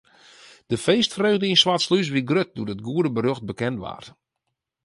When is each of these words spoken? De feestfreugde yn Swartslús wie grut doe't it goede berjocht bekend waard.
De 0.71 0.77
feestfreugde 0.85 1.47
yn 1.51 1.59
Swartslús 1.63 2.07
wie 2.13 2.27
grut 2.29 2.51
doe't 2.53 2.73
it 2.75 2.85
goede 2.87 3.11
berjocht 3.15 3.47
bekend 3.49 3.77
waard. 3.83 4.07